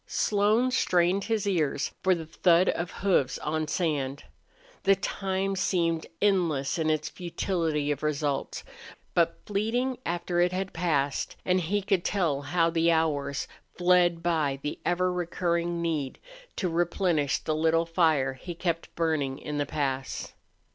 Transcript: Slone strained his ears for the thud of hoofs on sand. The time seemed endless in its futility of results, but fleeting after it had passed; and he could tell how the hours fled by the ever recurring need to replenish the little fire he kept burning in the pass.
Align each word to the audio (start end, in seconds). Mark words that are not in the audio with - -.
Slone 0.07 0.71
strained 0.71 1.25
his 1.25 1.45
ears 1.45 1.91
for 2.01 2.15
the 2.15 2.25
thud 2.25 2.69
of 2.69 2.89
hoofs 2.89 3.37
on 3.37 3.67
sand. 3.67 4.23
The 4.81 4.95
time 4.95 5.55
seemed 5.55 6.07
endless 6.19 6.79
in 6.79 6.89
its 6.89 7.07
futility 7.07 7.91
of 7.91 8.01
results, 8.01 8.63
but 9.13 9.37
fleeting 9.45 9.99
after 10.03 10.39
it 10.41 10.51
had 10.53 10.73
passed; 10.73 11.35
and 11.45 11.59
he 11.61 11.83
could 11.83 12.03
tell 12.03 12.41
how 12.41 12.71
the 12.71 12.89
hours 12.91 13.47
fled 13.75 14.23
by 14.23 14.57
the 14.63 14.79
ever 14.83 15.13
recurring 15.13 15.83
need 15.83 16.17
to 16.55 16.67
replenish 16.67 17.37
the 17.37 17.53
little 17.55 17.85
fire 17.85 18.33
he 18.33 18.55
kept 18.55 18.95
burning 18.95 19.37
in 19.37 19.59
the 19.59 19.67
pass. 19.67 20.33